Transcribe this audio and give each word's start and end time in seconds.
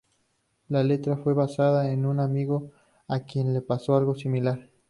La 0.69 0.83
letra 0.83 1.15
fue 1.15 1.35
basada 1.35 1.91
en 1.91 2.07
un 2.07 2.19
amigo 2.19 2.71
a 3.07 3.19
quien 3.19 3.53
le 3.53 3.61
pasó 3.61 3.95
algo 3.95 4.15
similar. 4.15 4.67